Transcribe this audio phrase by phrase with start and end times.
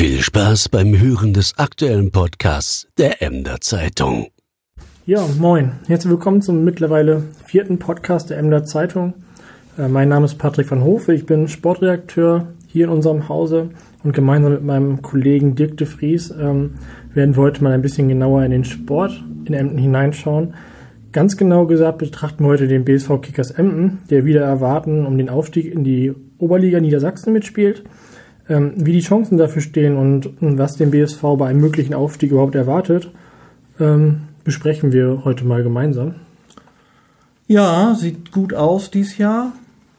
[0.00, 4.28] Viel Spaß beim Hören des aktuellen Podcasts der Emder Zeitung.
[5.04, 5.72] Ja, moin.
[5.88, 9.12] Herzlich willkommen zum mittlerweile vierten Podcast der Emder Zeitung.
[9.76, 11.12] Äh, mein Name ist Patrick van Hofe.
[11.12, 16.30] Ich bin Sportredakteur hier in unserem Hause und gemeinsam mit meinem Kollegen Dirk de Vries
[16.30, 16.76] ähm,
[17.12, 20.54] werden wir heute mal ein bisschen genauer in den Sport in Emden hineinschauen.
[21.12, 25.28] Ganz genau gesagt betrachten wir heute den BSV Kickers Emden, der wieder erwarten um den
[25.28, 27.84] Aufstieg in die Oberliga Niedersachsen mitspielt.
[28.50, 32.32] Ähm, wie die Chancen dafür stehen und, und, was den BSV bei einem möglichen Aufstieg
[32.32, 33.08] überhaupt erwartet,
[33.78, 36.16] ähm, besprechen wir heute mal gemeinsam.
[37.46, 39.52] Ja, sieht gut aus dieses Jahr,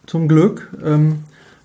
[0.06, 1.20] zum Glück, ähm,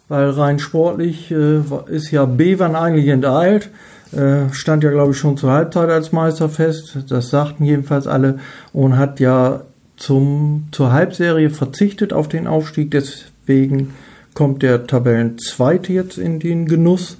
[0.08, 3.70] weil rein sportlich äh, ist ja Bevern eigentlich enteilt.
[4.12, 6.98] Äh, stand ja, glaube ich, schon zur Halbzeit als Meister fest.
[7.08, 8.38] Das sagten jedenfalls alle
[8.72, 9.62] und hat ja
[9.96, 12.92] zum, zur Halbserie verzichtet auf den Aufstieg.
[12.92, 13.92] Deswegen
[14.36, 17.16] kommt der Tabellenzweite jetzt in den Genuss.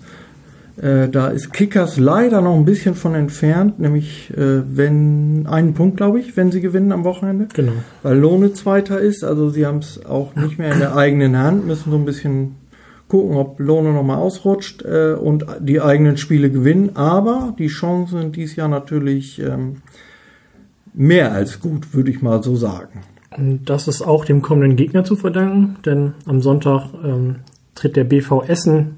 [0.76, 5.96] Äh, da ist Kickers leider noch ein bisschen von entfernt, nämlich äh, wenn einen Punkt,
[5.96, 7.48] glaube ich, wenn sie gewinnen am Wochenende.
[7.54, 7.72] Genau.
[8.02, 11.66] Weil Lohne Zweiter ist, also sie haben es auch nicht mehr in der eigenen Hand,
[11.66, 12.56] müssen so ein bisschen
[13.08, 16.96] gucken, ob Lohne nochmal ausrutscht äh, und die eigenen Spiele gewinnen.
[16.96, 19.76] Aber die Chancen sind dieses Jahr natürlich ähm,
[20.92, 23.00] mehr als gut, würde ich mal so sagen.
[23.36, 27.36] Das ist auch dem kommenden Gegner zu verdanken, denn am Sonntag ähm,
[27.74, 28.96] tritt der BV Essen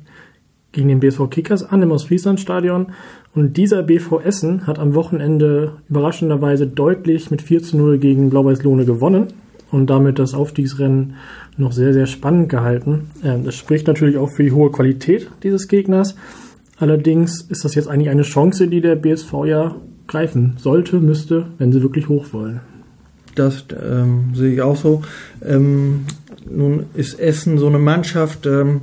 [0.72, 2.88] gegen den BSV Kickers an im Ostfrieslandstadion.
[3.34, 8.62] Und dieser BV Essen hat am Wochenende überraschenderweise deutlich mit 4 zu 0 gegen Blau-Weiß
[8.62, 9.28] Lohne gewonnen
[9.70, 11.14] und damit das Aufstiegsrennen
[11.56, 13.10] noch sehr, sehr spannend gehalten.
[13.24, 16.14] Ähm, das spricht natürlich auch für die hohe Qualität dieses Gegners.
[16.78, 19.74] Allerdings ist das jetzt eigentlich eine Chance, die der BSV ja
[20.06, 22.60] greifen sollte, müsste, wenn sie wirklich hoch wollen.
[23.38, 25.02] Das ähm, sehe ich auch so.
[25.44, 26.06] Ähm,
[26.50, 28.82] nun ist Essen so eine Mannschaft, ähm,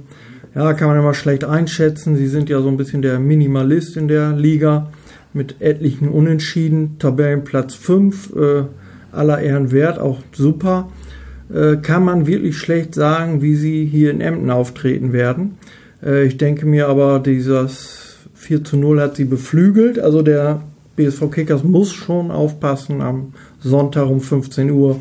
[0.54, 2.16] ja, kann man immer schlecht einschätzen.
[2.16, 4.92] Sie sind ja so ein bisschen der Minimalist in der Liga
[5.34, 6.98] mit etlichen Unentschieden.
[6.98, 8.64] Tabellenplatz 5, äh,
[9.12, 10.90] aller Ehren wert, auch super.
[11.54, 15.58] Äh, kann man wirklich schlecht sagen, wie sie hier in Emden auftreten werden.
[16.02, 20.00] Äh, ich denke mir aber, dieses 4 zu 0 hat sie beflügelt.
[20.00, 20.62] Also der
[20.96, 23.34] BSV Kickers muss schon aufpassen, am
[23.70, 25.00] Sonntag um 15 Uhr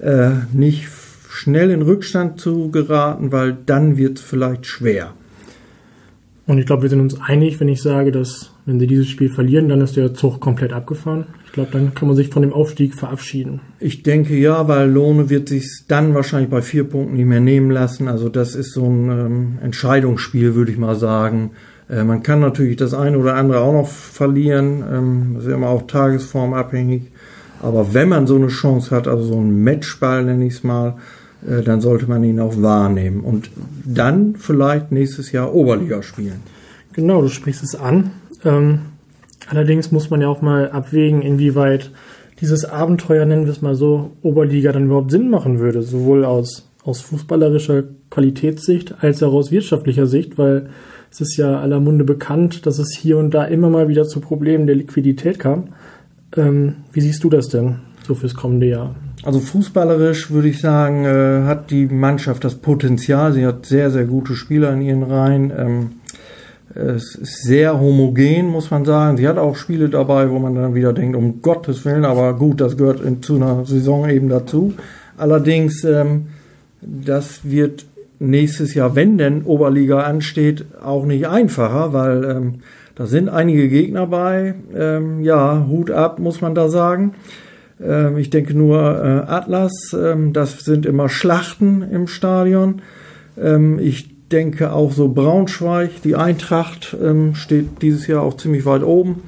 [0.00, 0.88] äh, nicht
[1.28, 5.14] schnell in Rückstand zu geraten, weil dann wird es vielleicht schwer.
[6.46, 9.30] Und ich glaube, wir sind uns einig, wenn ich sage, dass wenn sie dieses Spiel
[9.30, 11.26] verlieren, dann ist der Zug komplett abgefahren.
[11.46, 13.60] Ich glaube, dann kann man sich von dem Aufstieg verabschieden.
[13.80, 17.70] Ich denke ja, weil Lohne wird sich dann wahrscheinlich bei vier Punkten nicht mehr nehmen
[17.70, 18.08] lassen.
[18.08, 21.52] Also das ist so ein ähm, Entscheidungsspiel, würde ich mal sagen.
[21.88, 24.84] Äh, man kann natürlich das eine oder andere auch noch verlieren.
[24.90, 27.10] Ähm, das ist immer auch tagesformabhängig.
[27.62, 30.96] Aber wenn man so eine Chance hat, also so ein Matchball nenne ich es mal,
[31.48, 33.50] äh, dann sollte man ihn auch wahrnehmen und
[33.84, 36.42] dann vielleicht nächstes Jahr Oberliga spielen.
[36.92, 38.10] Genau, du sprichst es an.
[38.44, 38.80] Ähm,
[39.48, 41.90] allerdings muss man ja auch mal abwägen, inwieweit
[42.40, 46.68] dieses Abenteuer, nennen wir es mal so, Oberliga dann überhaupt Sinn machen würde, sowohl aus,
[46.82, 50.68] aus fußballerischer Qualitätssicht als auch aus wirtschaftlicher Sicht, weil
[51.10, 54.20] es ist ja aller Munde bekannt, dass es hier und da immer mal wieder zu
[54.20, 55.68] Problemen der Liquidität kam.
[56.36, 58.94] Ähm, wie siehst du das denn so fürs kommende Jahr?
[59.22, 63.32] Also fußballerisch würde ich sagen, äh, hat die Mannschaft das Potenzial.
[63.32, 65.52] Sie hat sehr, sehr gute Spieler in ihren Reihen.
[65.56, 65.90] Ähm,
[66.74, 69.16] es ist sehr homogen, muss man sagen.
[69.16, 72.60] Sie hat auch Spiele dabei, wo man dann wieder denkt, um Gottes Willen, aber gut,
[72.60, 74.74] das gehört in, zu einer Saison eben dazu.
[75.16, 76.26] Allerdings, ähm,
[76.82, 77.86] das wird
[78.18, 82.54] nächstes Jahr, wenn denn Oberliga ansteht, auch nicht einfacher, weil ähm,
[82.94, 84.54] da sind einige Gegner bei.
[84.74, 87.14] Ähm, ja, Hut ab, muss man da sagen.
[87.80, 92.82] Ähm, ich denke nur äh, Atlas, ähm, das sind immer Schlachten im Stadion.
[93.36, 98.82] Ähm, ich denke auch so Braunschweig, die Eintracht ähm, steht dieses Jahr auch ziemlich weit
[98.82, 99.22] oben.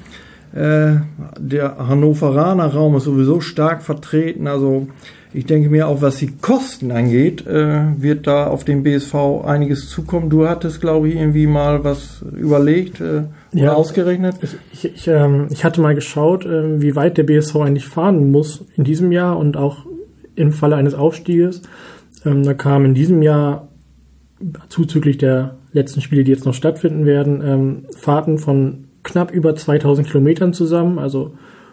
[0.57, 1.01] Äh,
[1.39, 4.47] der Hannoveraner Raum ist sowieso stark vertreten.
[4.47, 4.89] Also
[5.35, 9.91] ich denke mir auch, was die Kosten angeht, äh, wird da auf den BSV einiges
[9.91, 10.31] zukommen.
[10.31, 14.37] Du hattest, glaube ich, irgendwie mal was überlegt äh, oder ja, ausgerechnet.
[14.41, 18.31] Ich, ich, ich, ähm, ich hatte mal geschaut, äh, wie weit der BSV eigentlich fahren
[18.31, 19.85] muss in diesem Jahr und auch
[20.37, 21.61] im Falle eines Aufstieges.
[22.25, 23.69] Ähm, da kam in diesem Jahr
[24.71, 30.07] zuzüglich der letzten Spiele, die jetzt noch stattfinden werden, ähm, Fahrten von knapp über 2000
[30.07, 31.33] Kilometern zusammen, also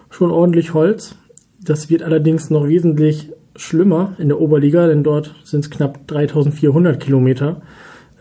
[0.09, 1.15] schon ordentlich Holz.
[1.59, 6.99] Das wird allerdings noch wesentlich schlimmer in der Oberliga, denn dort sind es knapp 3400
[6.99, 7.61] Kilometer.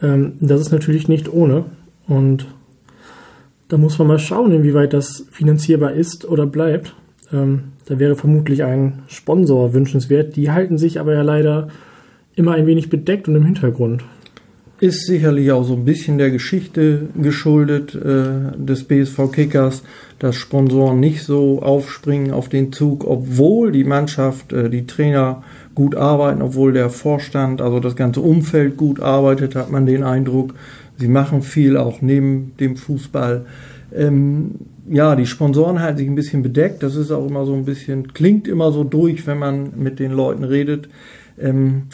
[0.02, 1.64] Ähm, das ist natürlich nicht ohne.
[2.08, 2.46] Und
[3.68, 6.94] da muss man mal schauen, inwieweit das finanzierbar ist oder bleibt.
[7.32, 10.36] Ähm, da wäre vermutlich ein Sponsor wünschenswert.
[10.36, 11.68] Die halten sich aber ja leider
[12.34, 14.04] immer ein wenig bedeckt und im Hintergrund.
[14.82, 19.84] Ist sicherlich auch so ein bisschen der Geschichte geschuldet äh, des BSV Kickers,
[20.18, 25.44] dass Sponsoren nicht so aufspringen auf den Zug, obwohl die Mannschaft, äh, die Trainer
[25.76, 30.54] gut arbeiten, obwohl der Vorstand, also das ganze Umfeld gut arbeitet, hat man den Eindruck.
[30.96, 33.46] Sie machen viel auch neben dem Fußball.
[33.94, 34.56] Ähm,
[34.90, 36.82] ja, die Sponsoren halten sich ein bisschen bedeckt.
[36.82, 40.10] Das ist auch immer so ein bisschen, klingt immer so durch, wenn man mit den
[40.10, 40.88] Leuten redet.
[41.38, 41.84] Ähm,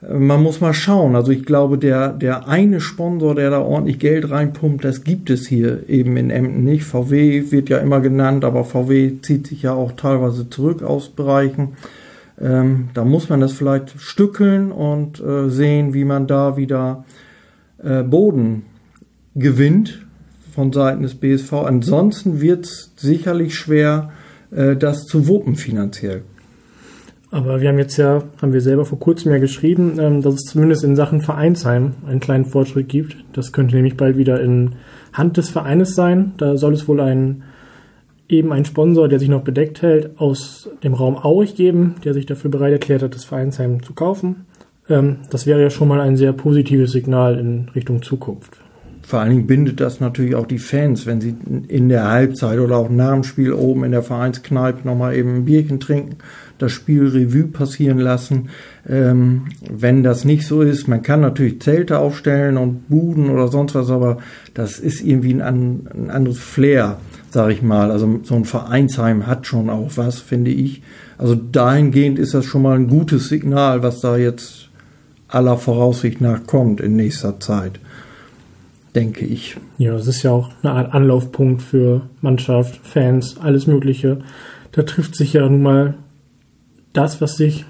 [0.00, 1.16] man muss mal schauen.
[1.16, 5.46] Also ich glaube, der, der eine Sponsor, der da ordentlich Geld reinpumpt, das gibt es
[5.46, 6.84] hier eben in Emden nicht.
[6.84, 11.76] VW wird ja immer genannt, aber VW zieht sich ja auch teilweise zurück aus Bereichen.
[12.40, 17.04] Ähm, da muss man das vielleicht stückeln und äh, sehen, wie man da wieder
[17.82, 18.62] äh, Boden
[19.34, 20.06] gewinnt
[20.54, 21.52] von Seiten des BSV.
[21.54, 24.12] Ansonsten wird es sicherlich schwer,
[24.52, 26.22] äh, das zu wuppen finanziell.
[27.30, 30.44] Aber wir haben jetzt ja, haben wir selber vor kurzem ja geschrieben, ähm, dass es
[30.44, 33.16] zumindest in Sachen Vereinsheim einen kleinen Fortschritt gibt.
[33.32, 34.76] Das könnte nämlich bald wieder in
[35.12, 36.32] Hand des Vereines sein.
[36.38, 37.42] Da soll es wohl einen
[38.28, 42.26] eben einen Sponsor, der sich noch bedeckt hält, aus dem Raum Aurich geben, der sich
[42.26, 44.46] dafür bereit erklärt hat, das Vereinsheim zu kaufen.
[44.88, 48.58] Ähm, das wäre ja schon mal ein sehr positives Signal in Richtung Zukunft.
[49.08, 51.34] Vor allen Dingen bindet das natürlich auch die Fans, wenn sie
[51.68, 55.44] in der Halbzeit oder auch nach dem Spiel oben in der Vereinskneipe nochmal eben ein
[55.46, 56.16] Bierchen trinken,
[56.58, 58.50] das Spiel Revue passieren lassen.
[58.86, 63.74] Ähm, wenn das nicht so ist, man kann natürlich Zelte aufstellen und Buden oder sonst
[63.74, 64.18] was, aber
[64.52, 66.98] das ist irgendwie ein, ein anderes Flair
[67.30, 67.90] sage ich mal.
[67.90, 70.82] Also so ein Vereinsheim hat schon auch was, finde ich.
[71.16, 74.68] Also dahingehend ist das schon mal ein gutes Signal, was da jetzt
[75.28, 77.80] aller Voraussicht nach kommt in nächster Zeit,
[78.94, 79.56] denke ich.
[79.76, 84.18] Ja, es ist ja auch eine Art Anlaufpunkt für Mannschaft, Fans, alles Mögliche.
[84.72, 85.94] Da trifft sich ja nun mal
[86.92, 87.64] das, was sich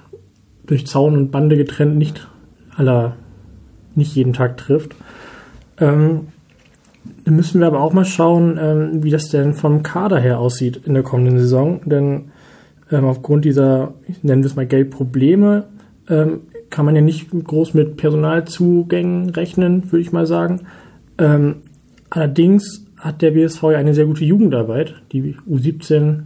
[0.67, 2.29] durch Zaun und Bande getrennt nicht
[2.77, 3.17] aller,
[3.95, 4.95] nicht jeden Tag trifft.
[5.79, 6.29] Ähm,
[7.25, 10.95] müssen wir aber auch mal schauen, ähm, wie das denn vom Kader her aussieht in
[10.95, 11.81] der kommenden Saison.
[11.85, 12.31] Denn
[12.91, 15.65] ähm, aufgrund dieser, nennen wir es mal Geldprobleme,
[16.09, 20.61] ähm, kann man ja nicht groß mit Personalzugängen rechnen, würde ich mal sagen.
[21.19, 21.57] Ähm,
[22.11, 24.95] allerdings hat der BSV ja eine sehr gute Jugendarbeit.
[25.13, 26.25] Die U17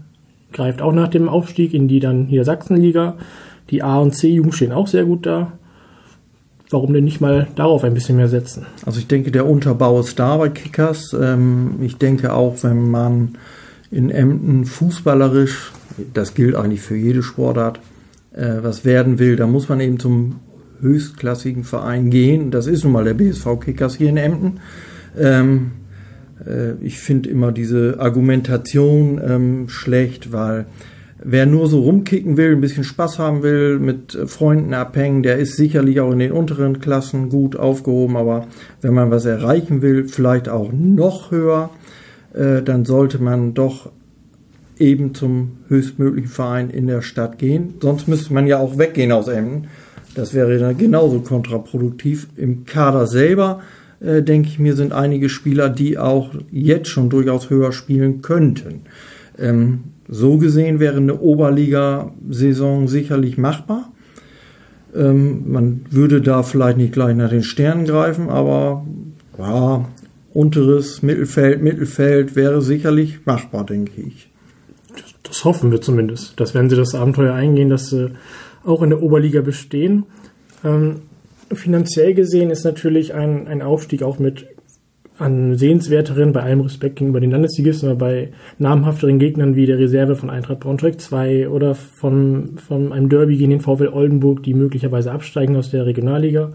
[0.53, 3.17] greift auch nach dem Aufstieg in die dann Niedersachsenliga.
[3.71, 5.53] Die A und C-Jugend stehen auch sehr gut da
[6.73, 8.67] warum denn nicht mal darauf ein bisschen mehr setzen?
[8.85, 11.15] Also ich denke, der Unterbau ist da bei Kickers.
[11.19, 13.37] Ähm, ich denke auch, wenn man
[13.91, 15.73] in Emden fußballerisch,
[16.15, 17.81] das gilt eigentlich für jede Sportart,
[18.33, 20.37] äh, was werden will, da muss man eben zum
[20.83, 22.51] höchstklassigen Verein gehen.
[22.51, 24.61] Das ist nun mal der BSV Kickers hier in Emden.
[25.19, 25.73] Ähm,
[26.47, 30.67] äh, ich finde immer diese Argumentation ähm, schlecht, weil
[31.25, 35.57] Wer nur so rumkicken will, ein bisschen Spaß haben will, mit Freunden abhängen, der ist
[35.57, 38.17] sicherlich auch in den unteren Klassen gut aufgehoben.
[38.17, 38.49] Aber
[38.81, 41.71] wenn man was erreichen will, vielleicht auch noch höher,
[42.35, 43.93] äh, dann sollte man doch
[44.79, 47.75] eben zum höchstmöglichen Verein in der Stadt gehen.
[47.81, 49.69] Sonst müsste man ja auch weggehen aus Emden.
[50.15, 52.29] Das wäre dann genauso kontraproduktiv.
[52.37, 53.61] Im Kader selber,
[54.01, 58.83] äh, denke ich mir, sind einige Spieler, die auch jetzt schon durchaus höher spielen könnten.
[59.39, 63.91] Ähm, so gesehen wäre eine Oberliga-Saison sicherlich machbar.
[64.95, 68.85] Ähm, man würde da vielleicht nicht gleich nach den Sternen greifen, aber
[69.39, 69.89] ja,
[70.35, 74.29] unteres Mittelfeld, Mittelfeld wäre sicherlich machbar, denke ich.
[74.95, 78.11] Das, das hoffen wir zumindest, dass wenn sie das Abenteuer eingehen, dass sie
[78.65, 80.05] auch in der Oberliga bestehen.
[80.65, 81.03] Ähm,
[81.53, 84.47] finanziell gesehen ist natürlich ein, ein Aufstieg auch mit
[85.19, 90.17] an sehenswerteren, bei allem Respekt gegenüber den Landesligisten, aber bei namhafteren Gegnern wie der Reserve
[90.17, 95.13] von Eintracht Braunschweig 2 oder von, von einem Derby gegen den VfL Oldenburg, die möglicherweise
[95.13, 96.53] absteigen aus der Regionalliga.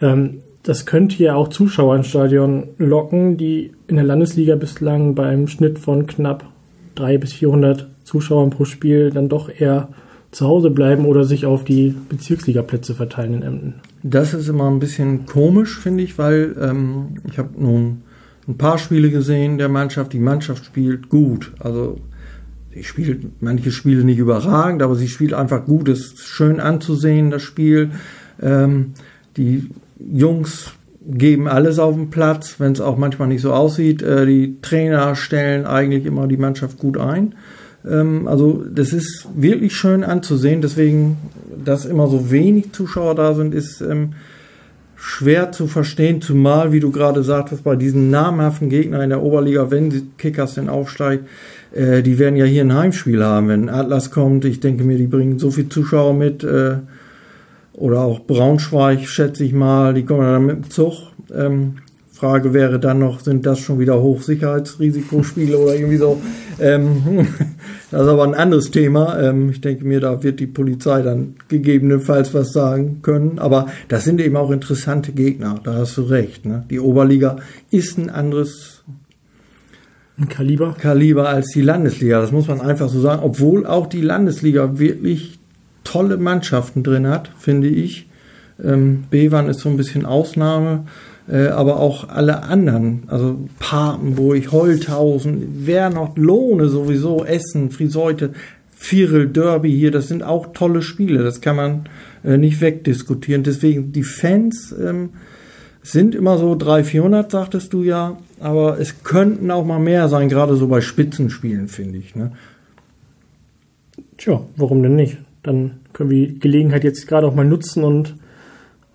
[0.00, 5.26] Ähm, das könnte ja auch Zuschauer ins Stadion locken, die in der Landesliga bislang bei
[5.26, 6.44] einem Schnitt von knapp
[6.96, 9.88] 300 bis 400 Zuschauern pro Spiel dann doch eher
[10.34, 13.74] zu Hause bleiben oder sich auf die Bezirksligaplätze verteilen in Emden.
[14.02, 18.02] Das ist immer ein bisschen komisch, finde ich, weil ähm, ich habe nun
[18.48, 20.12] ein paar Spiele gesehen der Mannschaft.
[20.12, 21.52] Die Mannschaft spielt gut.
[21.60, 22.00] Also
[22.74, 25.88] sie spielt manche Spiele nicht überragend, aber sie spielt einfach gut.
[25.88, 27.92] Es ist schön anzusehen, das Spiel.
[28.42, 28.94] Ähm,
[29.36, 30.72] die Jungs
[31.06, 34.02] geben alles auf den Platz, wenn es auch manchmal nicht so aussieht.
[34.02, 37.36] Äh, die Trainer stellen eigentlich immer die Mannschaft gut ein.
[37.88, 40.60] Ähm, also das ist wirklich schön anzusehen.
[40.60, 41.16] Deswegen,
[41.64, 44.14] dass immer so wenig Zuschauer da sind, ist ähm,
[44.96, 46.20] schwer zu verstehen.
[46.20, 50.54] Zumal, wie du gerade sagtest, bei diesen namhaften Gegnern in der Oberliga, wenn die Kickers
[50.54, 51.26] denn aufsteigt,
[51.72, 53.48] äh, die werden ja hier ein Heimspiel haben.
[53.48, 56.44] Wenn Atlas kommt, ich denke mir, die bringen so viel Zuschauer mit.
[56.44, 56.76] Äh,
[57.74, 60.94] oder auch Braunschweig, schätze ich mal, die kommen dann mit dem Zug.
[61.34, 61.74] Ähm,
[62.12, 66.20] Frage wäre dann noch, sind das schon wieder Hochsicherheitsrisikospiele oder irgendwie so?
[66.60, 67.26] Ähm,
[67.94, 69.20] das ist aber ein anderes Thema.
[69.20, 73.38] Ähm, ich denke mir, da wird die Polizei dann gegebenenfalls was sagen können.
[73.38, 76.44] Aber das sind eben auch interessante Gegner, da hast du recht.
[76.44, 76.64] Ne?
[76.70, 77.36] Die Oberliga
[77.70, 78.82] ist ein anderes
[80.18, 80.74] Ein Kaliber.
[80.76, 82.20] Kaliber als die Landesliga.
[82.20, 83.22] Das muss man einfach so sagen.
[83.22, 85.38] Obwohl auch die Landesliga wirklich
[85.84, 88.08] tolle Mannschaften drin hat, finde ich.
[88.60, 90.86] Ähm, Bevan ist so ein bisschen Ausnahme
[91.28, 98.32] äh, aber auch alle anderen, also Papenburg, Holthausen, wer noch Lohne sowieso, Essen, Friseute,
[98.70, 101.88] Vierel, Derby hier, das sind auch tolle Spiele, das kann man
[102.24, 103.42] äh, nicht wegdiskutieren.
[103.42, 105.10] Deswegen, die Fans ähm,
[105.82, 110.28] sind immer so 300, 400, sagtest du ja, aber es könnten auch mal mehr sein,
[110.28, 112.14] gerade so bei Spitzenspielen, finde ich.
[112.14, 112.32] Ne?
[114.18, 115.18] Tja, warum denn nicht?
[115.42, 118.14] Dann können wir die Gelegenheit jetzt gerade auch mal nutzen und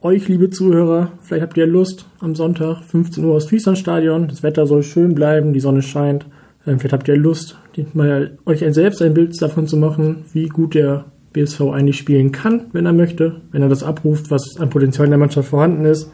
[0.01, 4.27] euch, liebe Zuhörer, vielleicht habt ihr Lust am Sonntag, 15 Uhr aus Frieslandstadion.
[4.27, 6.25] Das Wetter soll schön bleiben, die Sonne scheint.
[6.65, 7.57] Ähm, vielleicht habt ihr Lust,
[7.93, 12.67] mal euch selbst ein Bild davon zu machen, wie gut der BSV eigentlich spielen kann,
[12.71, 13.41] wenn er möchte.
[13.51, 16.11] Wenn er das abruft, was an Potenzial in der Mannschaft vorhanden ist,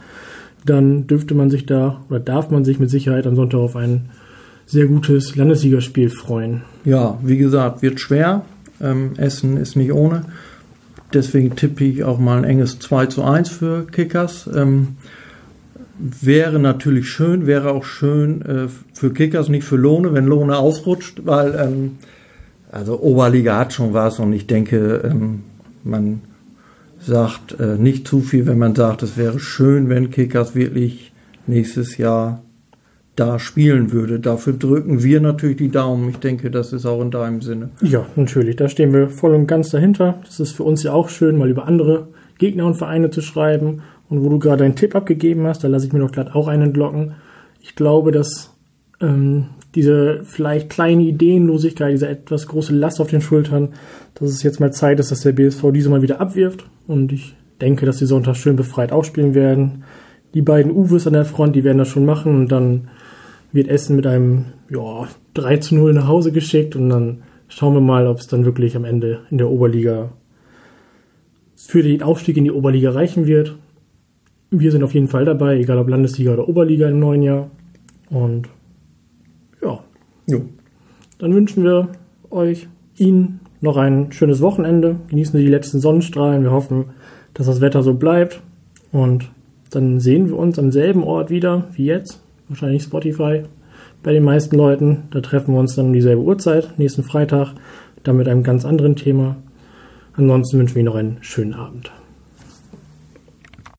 [0.66, 4.10] dann dürfte man sich da oder darf man sich mit Sicherheit am Sonntag auf ein
[4.66, 6.64] sehr gutes Landessiegerspiel freuen.
[6.86, 8.46] Ja, wie gesagt, wird schwer.
[8.82, 10.24] Ähm, Essen ist nicht ohne.
[11.14, 14.50] Deswegen tippe ich auch mal ein enges 2 zu 1 für Kickers.
[14.54, 14.98] Ähm,
[15.98, 21.22] wäre natürlich schön, wäre auch schön äh, für Kickers, nicht für Lohne, wenn Lohne ausrutscht,
[21.26, 21.92] weil ähm,
[22.72, 25.44] also Oberliga hat schon was und ich denke, ähm,
[25.84, 26.22] man
[27.00, 31.14] sagt äh, nicht zu viel, wenn man sagt, es wäre schön, wenn Kickers wirklich
[31.48, 32.42] nächstes Jahr
[33.16, 34.20] da spielen würde.
[34.20, 36.10] Dafür drücken wir natürlich die Daumen.
[36.10, 37.70] Ich denke, das ist auch in deinem Sinne.
[37.82, 38.58] Ja, natürlich.
[38.58, 40.20] Da stehen wir voll und ganz dahinter.
[40.26, 42.08] Das ist für uns ja auch schön, mal über andere
[42.38, 43.82] Gegner und Vereine zu schreiben.
[44.10, 46.48] Und wo du gerade einen Tipp abgegeben hast, da lasse ich mir doch gerade auch
[46.48, 47.14] einen entlocken.
[47.62, 48.54] Ich glaube, dass
[49.02, 53.70] ähm, diese vielleicht kleine Ideenlosigkeit, diese etwas große Last auf den Schultern,
[54.16, 56.66] dass es jetzt mal Zeit ist, dass der BSV diese mal wieder abwirft.
[56.88, 59.84] Und ich denke, dass die Sonntag schön befreit ausspielen werden.
[60.34, 62.90] Die beiden Uwes an der Front, die werden das schon machen und dann
[63.56, 67.82] wird Essen mit einem ja, 3 zu 0 nach Hause geschickt und dann schauen wir
[67.82, 70.12] mal, ob es dann wirklich am Ende in der Oberliga
[71.56, 73.56] für den Aufstieg in die Oberliga reichen wird.
[74.52, 77.50] Wir sind auf jeden Fall dabei, egal ob Landesliga oder Oberliga im neuen Jahr.
[78.10, 78.50] Und
[79.62, 79.80] ja,
[80.28, 80.42] jo.
[81.18, 81.90] dann wünschen wir
[82.30, 84.98] euch, Ihnen noch ein schönes Wochenende.
[85.08, 86.44] Genießen Sie die letzten Sonnenstrahlen.
[86.44, 86.86] Wir hoffen,
[87.34, 88.42] dass das Wetter so bleibt.
[88.92, 89.32] Und
[89.72, 93.44] dann sehen wir uns am selben Ort wieder wie jetzt wahrscheinlich Spotify
[94.04, 95.04] bei den meisten Leuten.
[95.12, 97.54] Da treffen wir uns dann um dieselbe Uhrzeit, nächsten Freitag,
[98.04, 99.38] dann mit einem ganz anderen Thema.
[100.14, 101.92] Ansonsten wünschen wir noch einen schönen Abend.